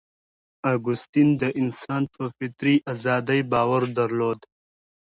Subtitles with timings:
[0.73, 4.39] اګوستین د انسان په فطري ازادۍ باور درلود.